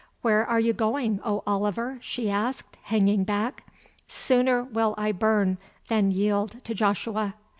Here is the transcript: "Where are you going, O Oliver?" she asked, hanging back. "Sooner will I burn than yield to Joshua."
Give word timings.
"Where 0.23 0.43
are 0.43 0.59
you 0.59 0.73
going, 0.73 1.19
O 1.23 1.43
Oliver?" 1.45 1.99
she 2.01 2.27
asked, 2.27 2.79
hanging 2.85 3.23
back. 3.23 3.67
"Sooner 4.07 4.63
will 4.63 4.95
I 4.97 5.11
burn 5.11 5.59
than 5.89 6.09
yield 6.09 6.55
to 6.63 6.73
Joshua." 6.73 7.35